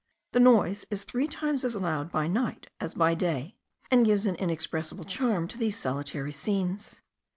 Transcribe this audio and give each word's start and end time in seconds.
The 0.31 0.39
noise 0.39 0.83
is 0.89 1.03
three 1.03 1.27
times 1.27 1.63
as 1.63 1.75
loud 1.75 2.11
by 2.11 2.27
night 2.27 2.71
as 2.79 2.95
by 2.95 3.13
day, 3.13 3.55
and 3.91 4.03
gives 4.03 4.25
an 4.25 4.33
inexpressible 4.33 5.03
charm 5.05 5.47
to 5.49 5.59
these 5.59 5.77
solitary 5.77 6.31
scenes. 6.31 7.01